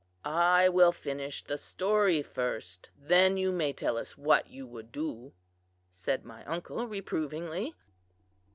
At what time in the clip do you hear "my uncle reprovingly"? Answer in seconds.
6.25-7.75